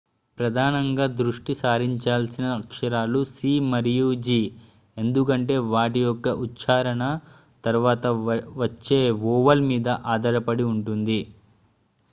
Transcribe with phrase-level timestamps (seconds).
[0.37, 3.39] ప్రధానంగా దృష్టి సారించాల్సిన అక్షరాలు c
[3.71, 4.37] మరియు g
[4.97, 7.03] ఎందుకంటే వాటి యొక్క ఉచ్ఛారణ
[7.63, 8.03] తర్వాత
[8.57, 11.19] వచ్చే వొవెల్ మీద ఆధారపడి ఉంటుంది